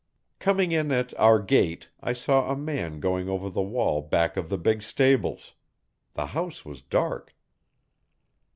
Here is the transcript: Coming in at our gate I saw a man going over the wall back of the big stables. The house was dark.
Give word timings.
Coming 0.39 0.71
in 0.71 0.91
at 0.91 1.13
our 1.19 1.39
gate 1.39 1.89
I 1.99 2.13
saw 2.13 2.49
a 2.49 2.55
man 2.55 2.99
going 2.99 3.29
over 3.29 3.51
the 3.51 3.61
wall 3.61 4.01
back 4.01 4.35
of 4.35 4.49
the 4.49 4.57
big 4.57 4.81
stables. 4.81 5.53
The 6.15 6.25
house 6.33 6.65
was 6.65 6.81
dark. 6.81 7.35